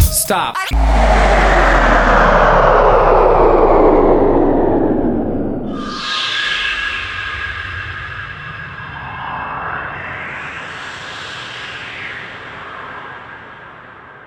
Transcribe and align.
Stop. 0.00 0.56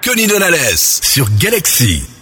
Connie 0.03 0.27
Donales 0.27 0.77
sur 0.77 1.27
Galaxy. 1.39 2.18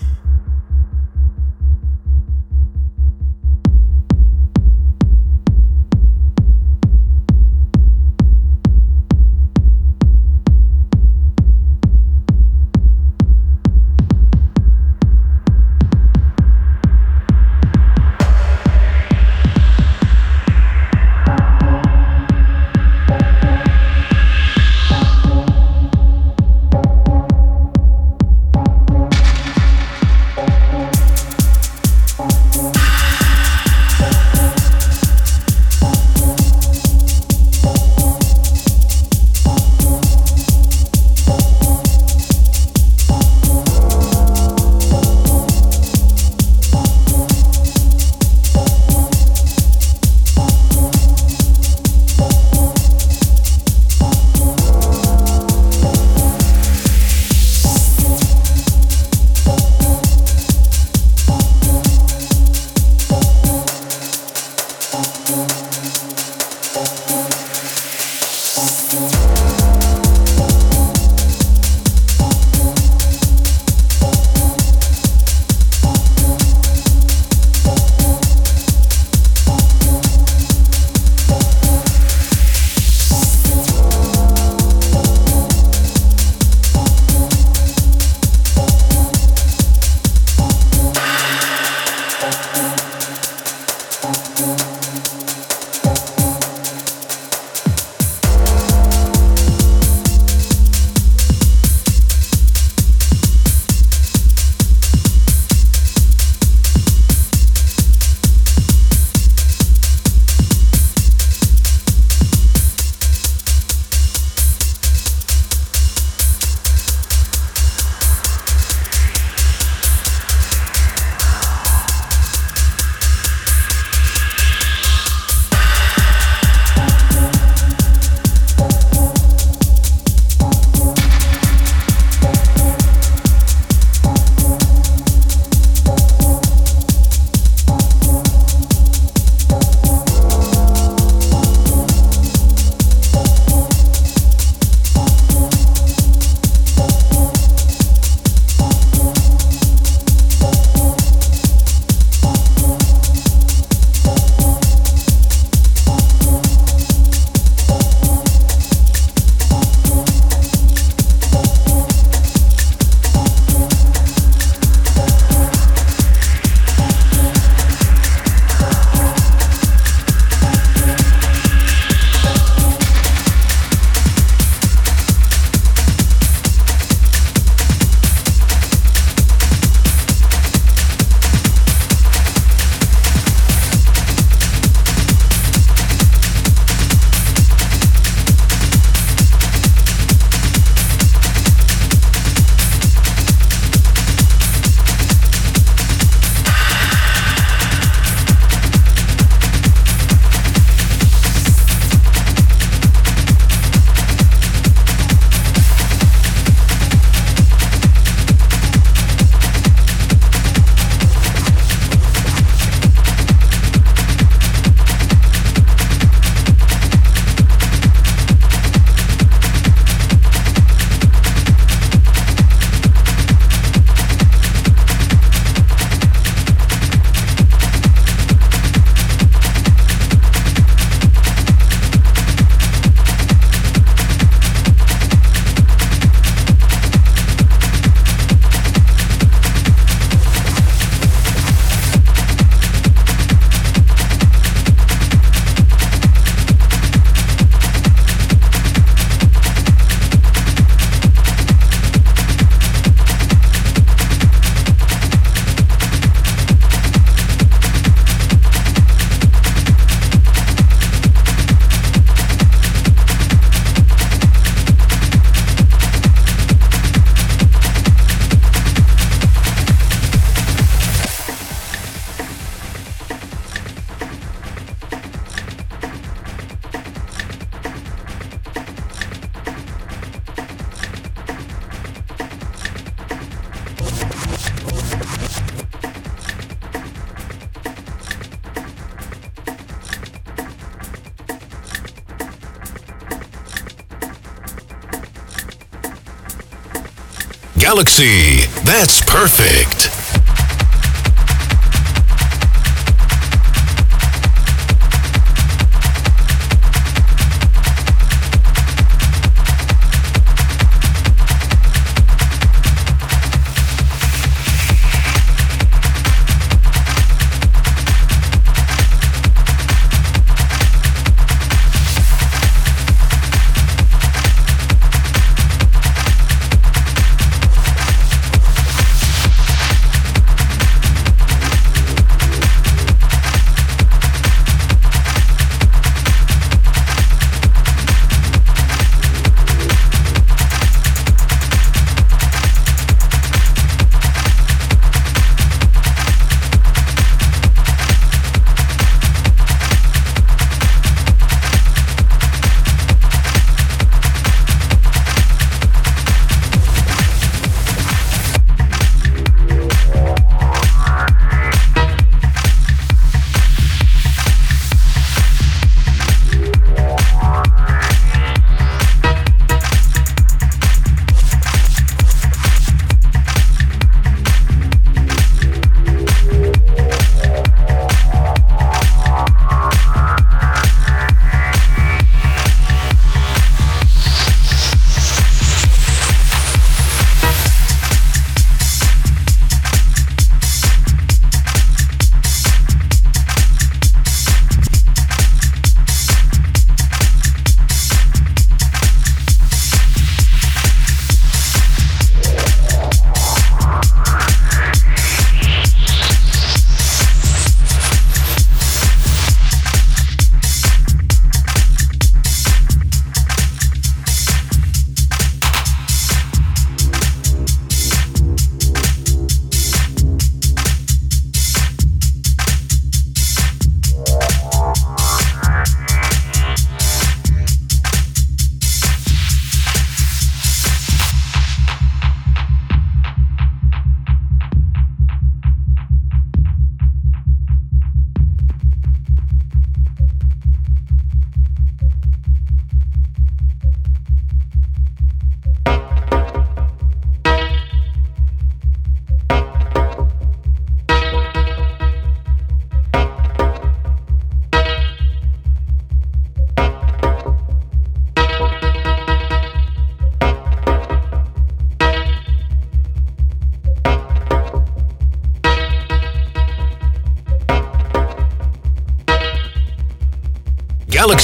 Galaxy. 297.67 298.47
That's 298.63 299.01
perfect. 299.01 299.96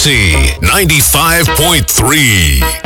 Galaxy 0.04 0.60
95.3. 0.60 2.83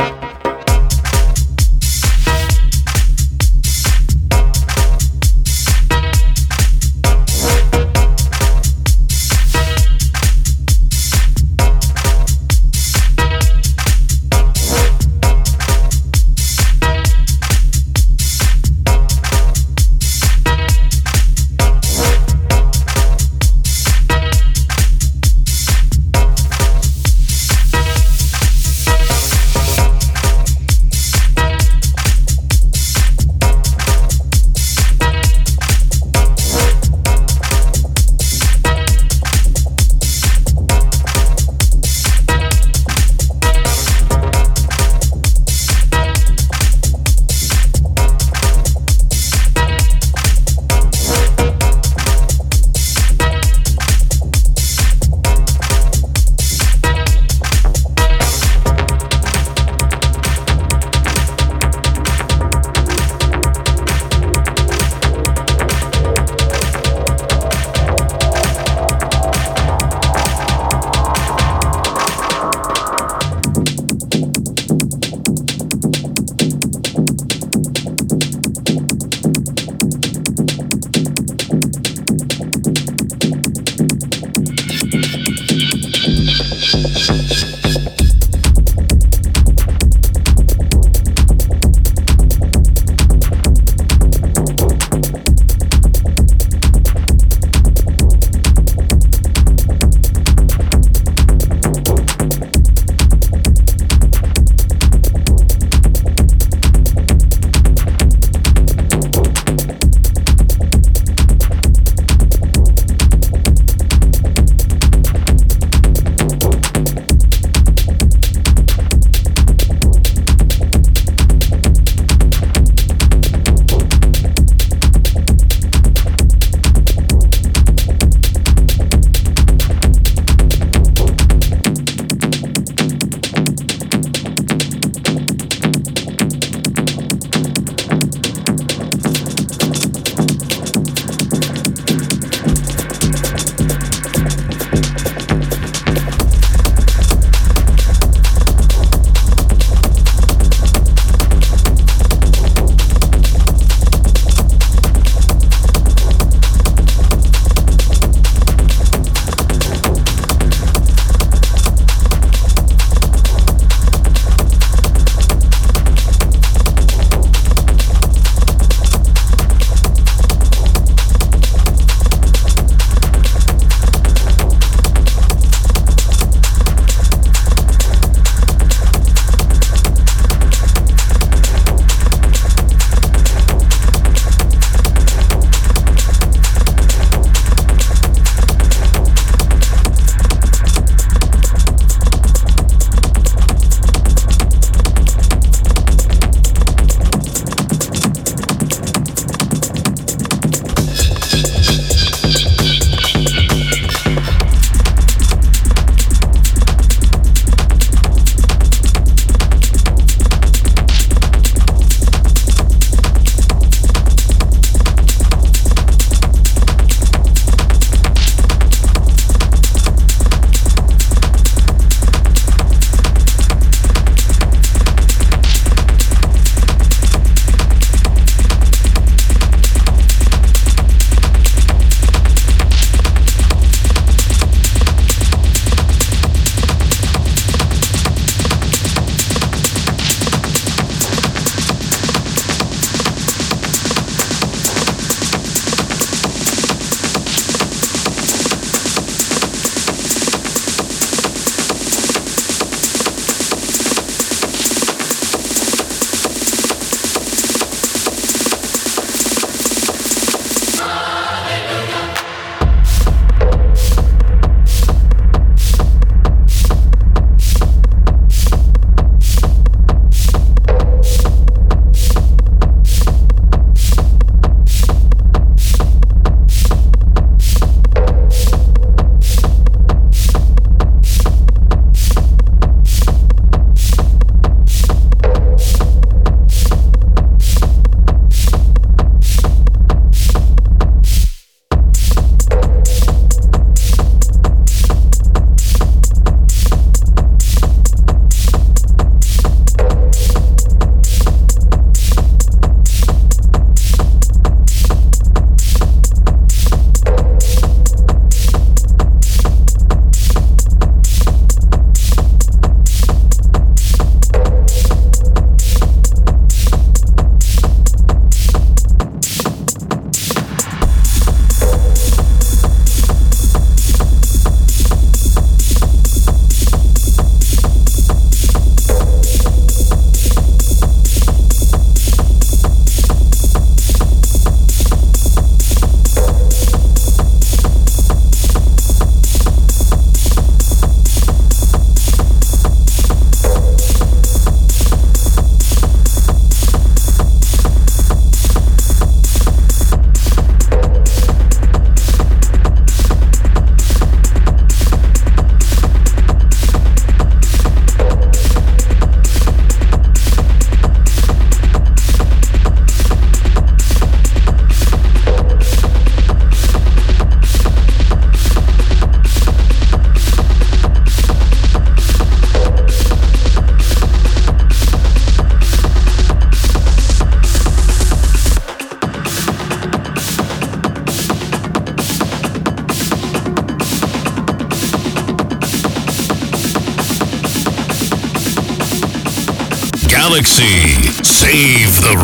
Jesus. 87.08 87.57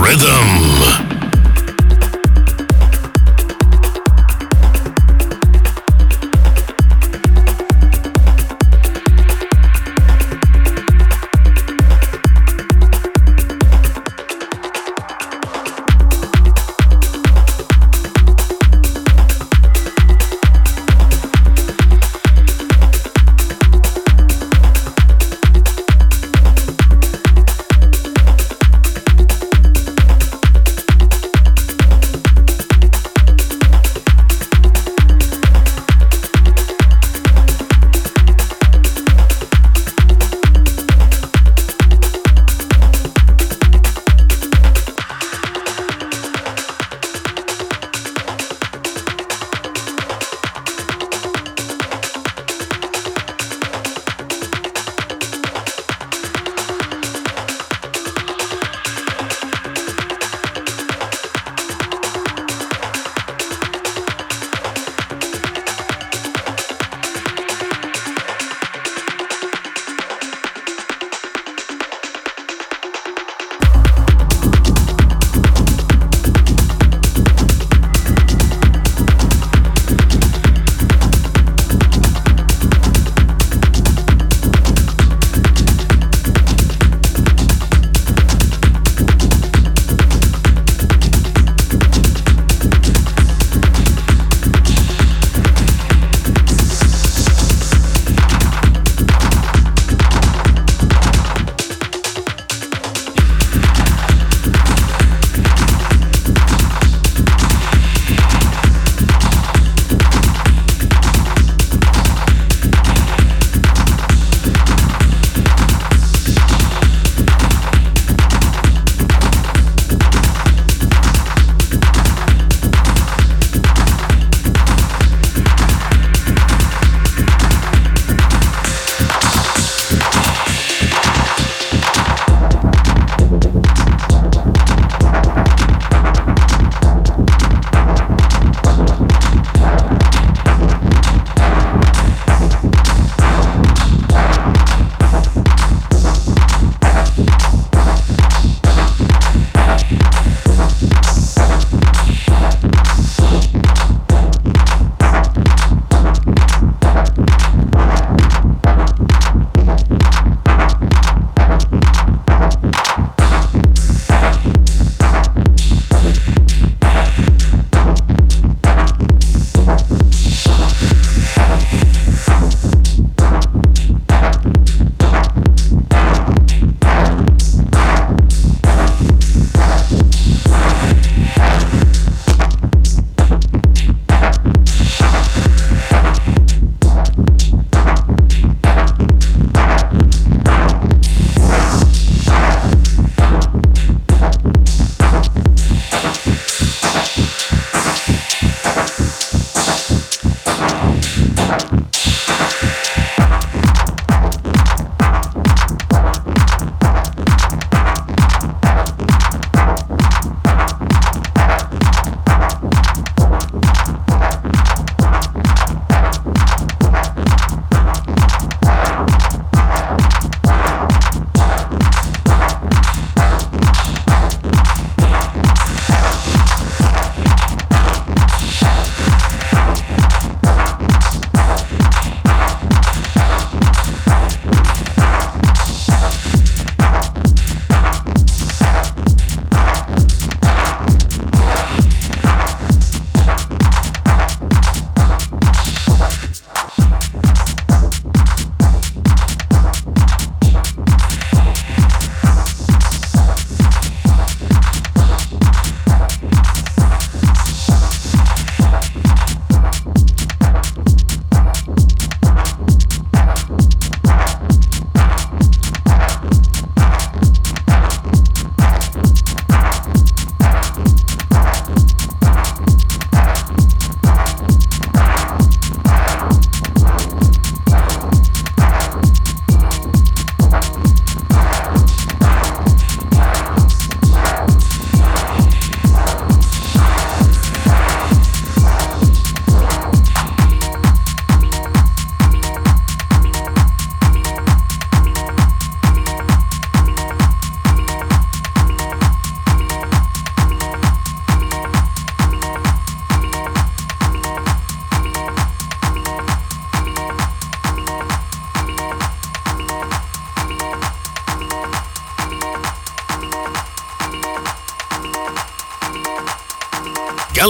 Rhythm. 0.00 0.63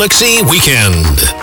Galaxy 0.05 0.43
Weekend. 0.51 1.34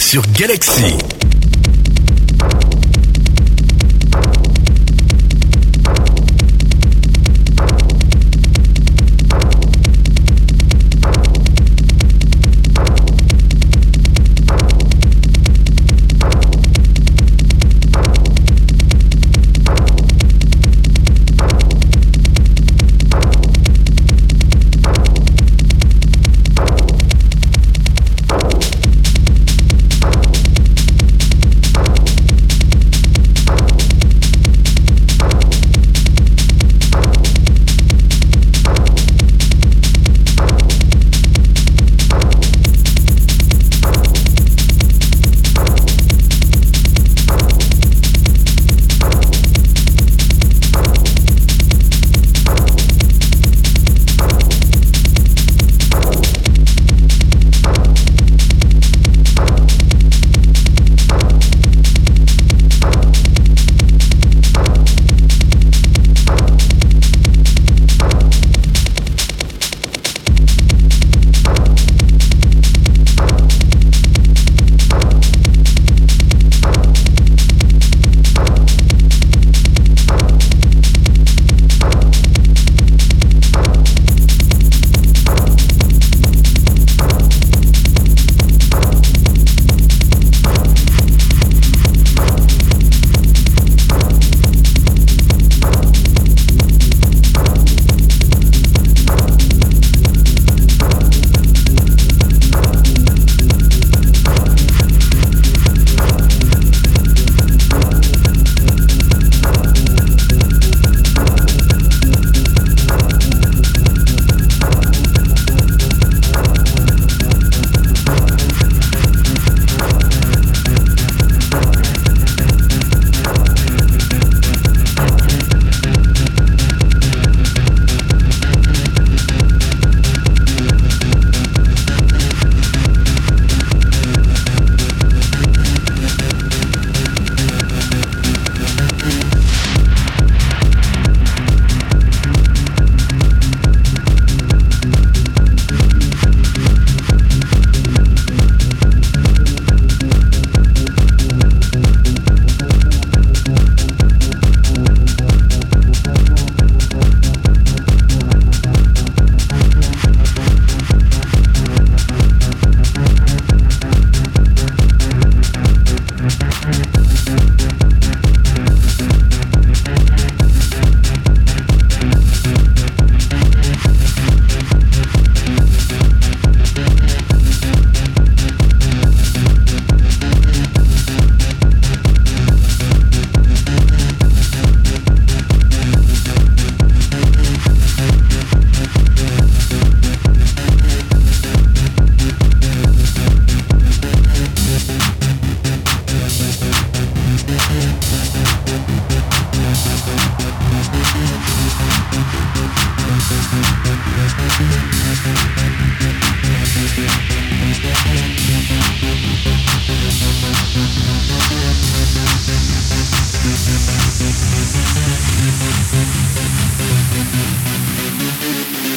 Sur 0.00 0.22
Galaxy. 0.32 1.17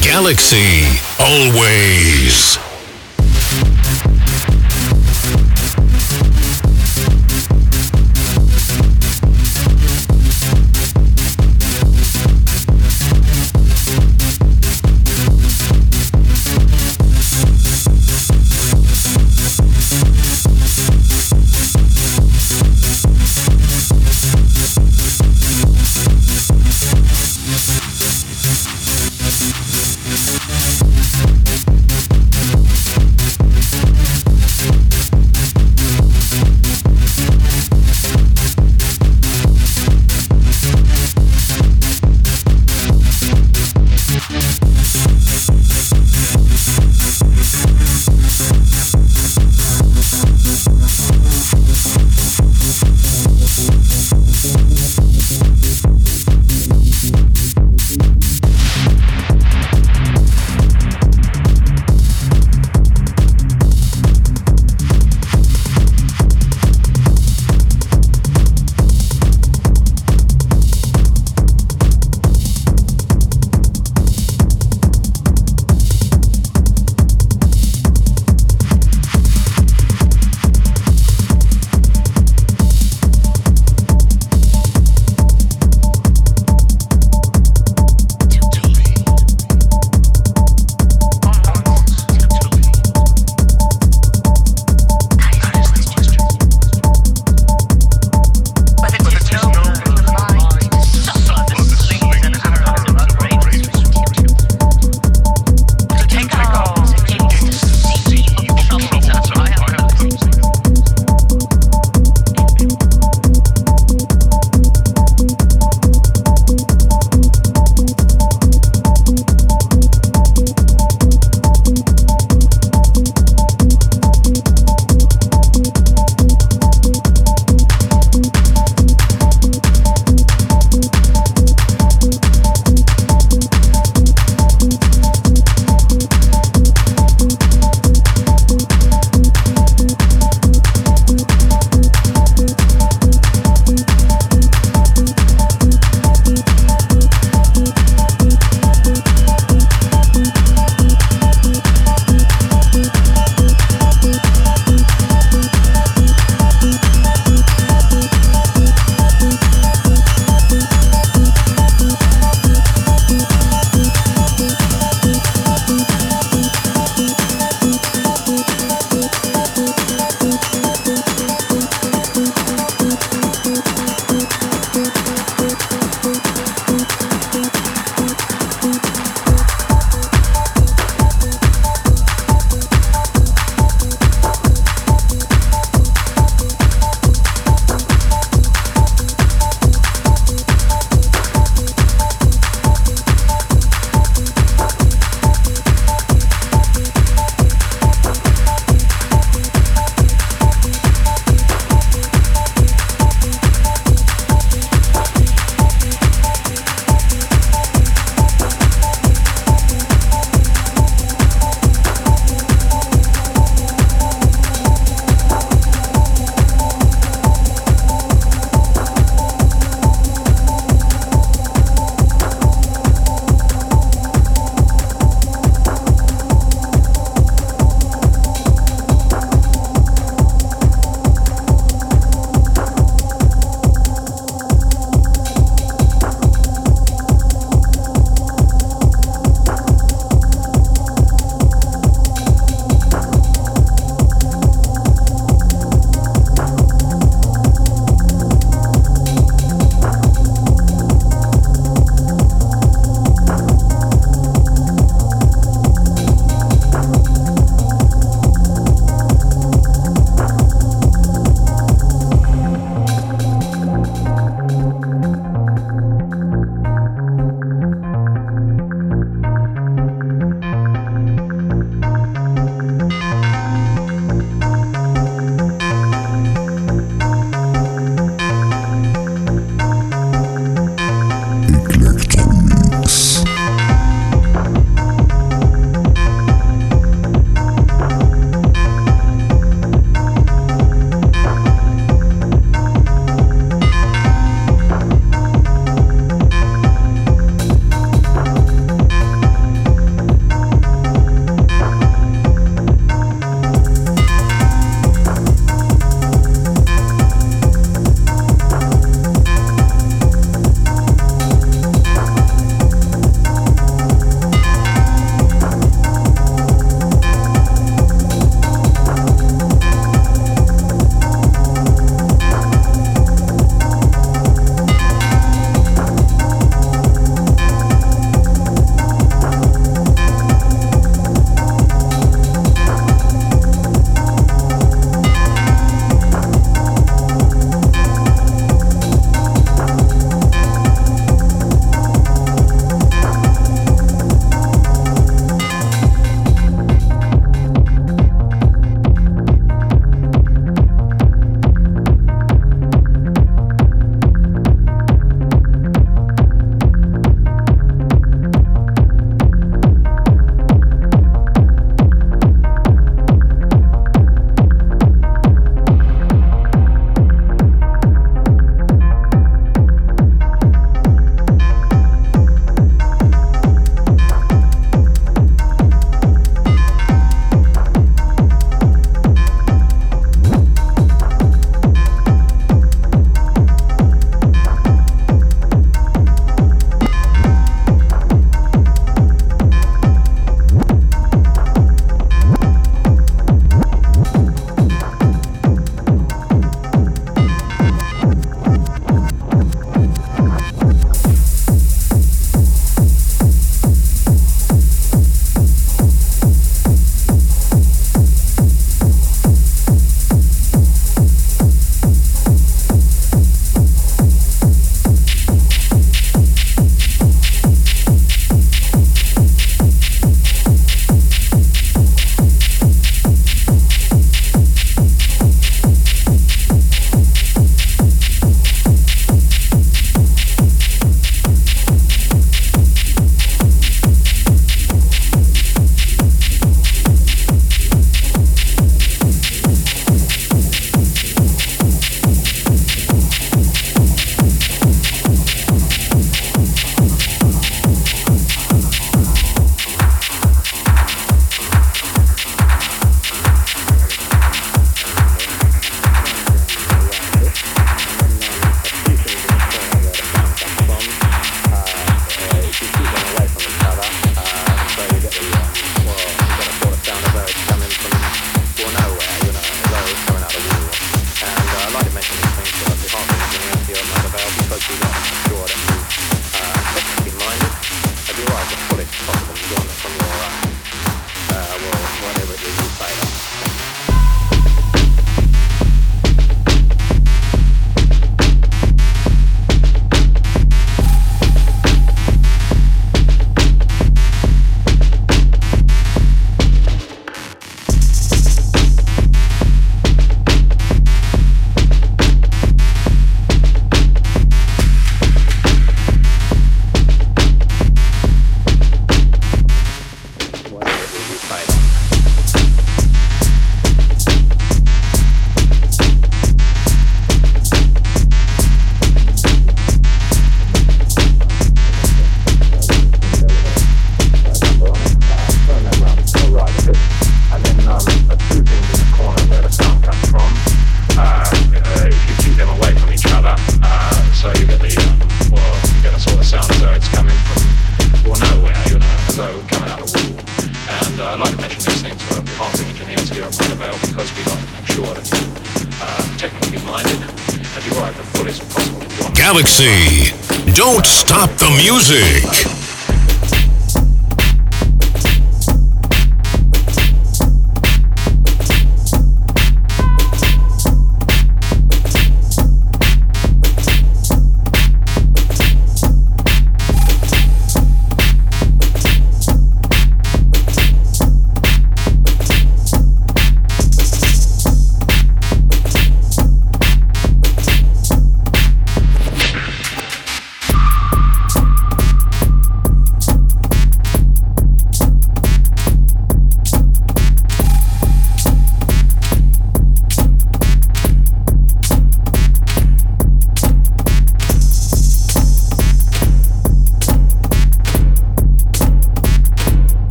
Galaxy. 0.00 1.00
Always. 1.18 2.67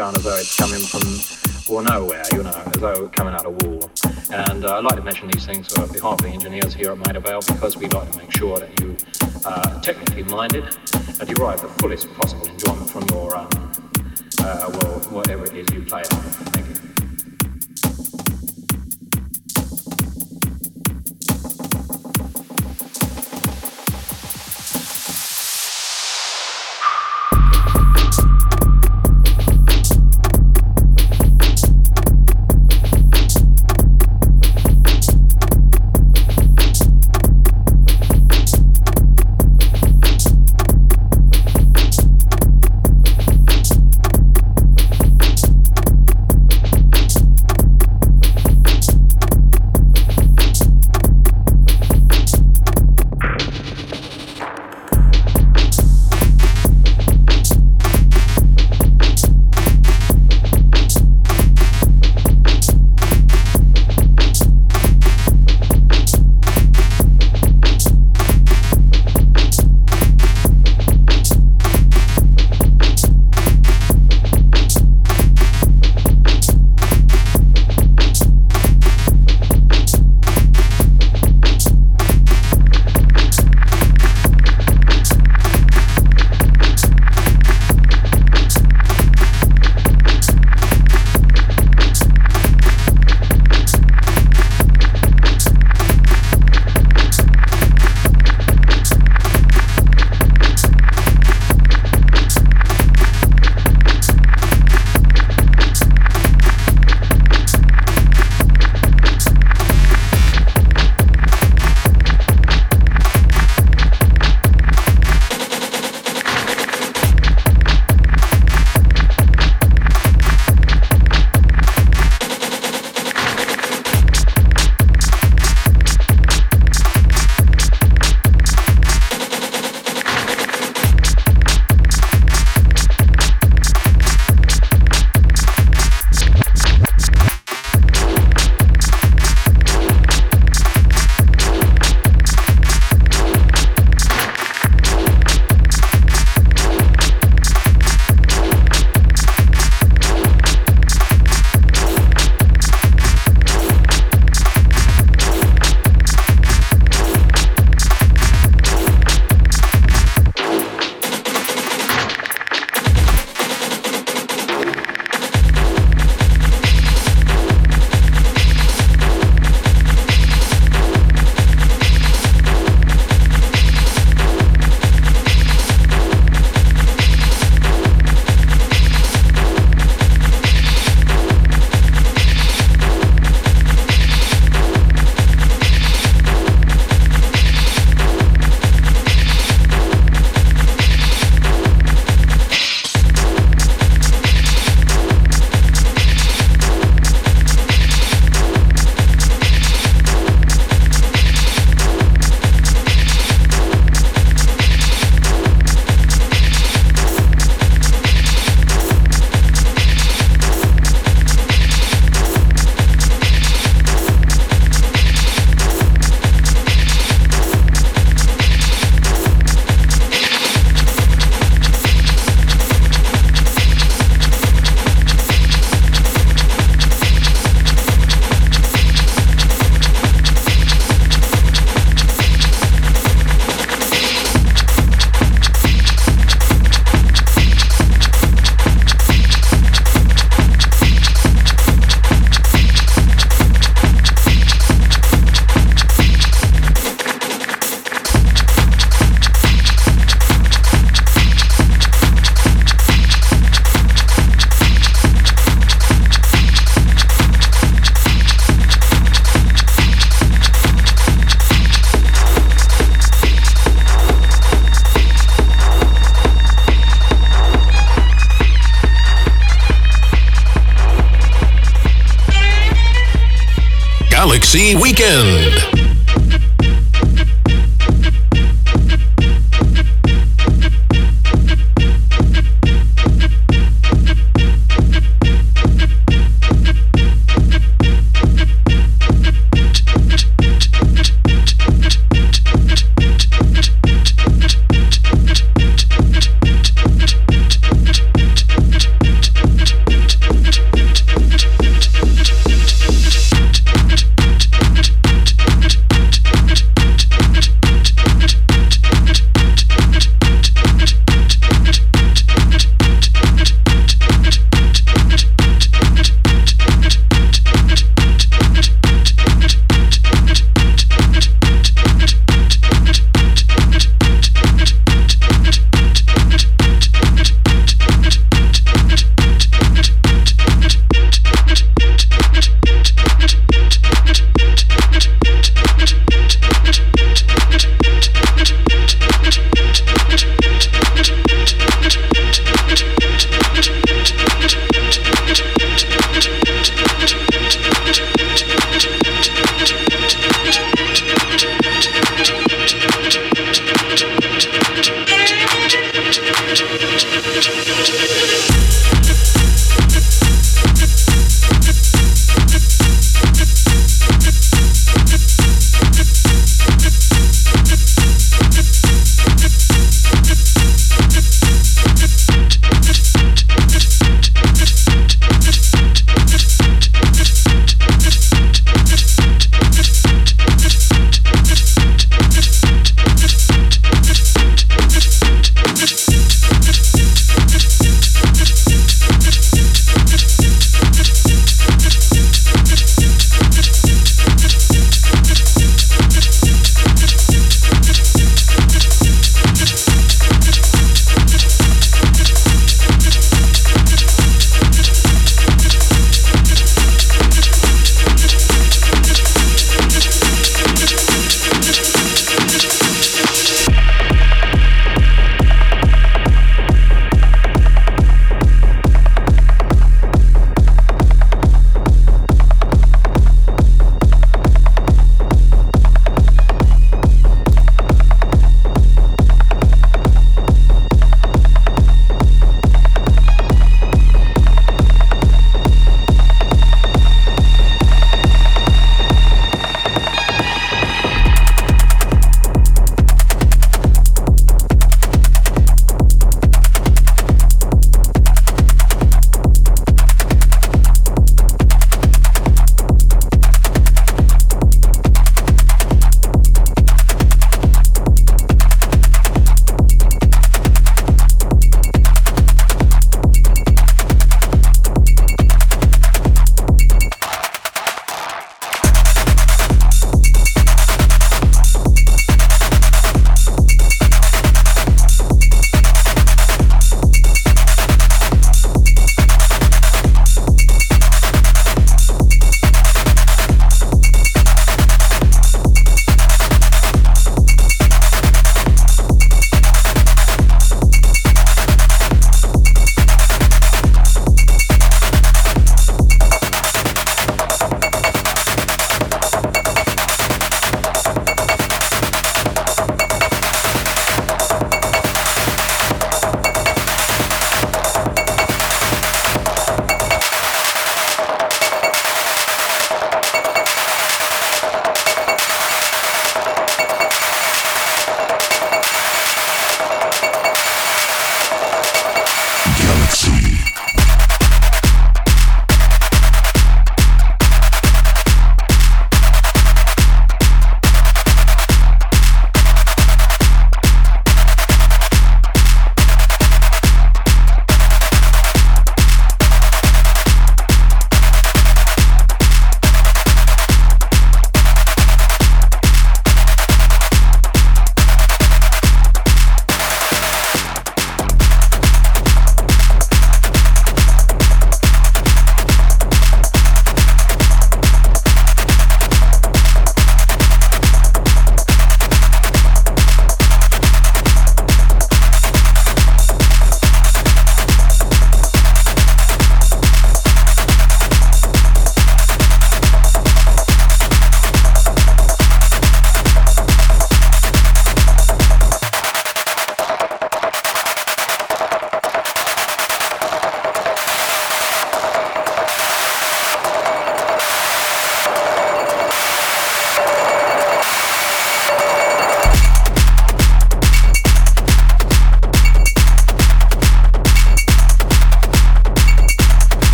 Sound 0.00 0.16
as 0.16 0.24
though 0.24 0.38
it's 0.38 0.56
coming 0.56 0.80
from 0.80 1.74
well 1.74 1.84
nowhere, 1.84 2.22
you 2.32 2.42
know, 2.42 2.62
as 2.72 2.80
though 2.80 3.06
coming 3.08 3.34
out 3.34 3.44
of 3.44 3.62
wall. 3.62 3.90
And 4.32 4.64
uh, 4.64 4.78
I'd 4.78 4.84
like 4.84 4.96
to 4.96 5.02
mention 5.02 5.28
these 5.28 5.44
things 5.44 5.70
on 5.74 5.92
behalf 5.92 6.14
of 6.14 6.22
the 6.22 6.28
engineers 6.28 6.72
here 6.72 6.92
at 6.92 6.96
Maida 6.96 7.20
Vale 7.20 7.42
because 7.46 7.76
we'd 7.76 7.92
like 7.92 8.10
to 8.10 8.16
make 8.16 8.32
sure 8.34 8.58
that 8.58 8.80
you 8.80 8.96
are 9.44 9.58
uh, 9.58 9.80
technically 9.82 10.22
minded 10.22 10.64
and 11.20 11.28
derive 11.28 11.60
the 11.60 11.68
fullest 11.80 12.10
possible 12.14 12.46
enjoyment 12.46 12.88
from 12.88 13.06
your 13.10 13.36
um, 13.36 13.50
uh, 14.40 14.70
well, 14.80 15.00
whatever 15.10 15.44
it 15.44 15.54
is 15.54 15.66
you 15.74 15.82
play. 15.82 16.02
Thank 16.04 16.66
you. 16.66 16.99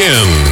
Weekend. 0.00 0.49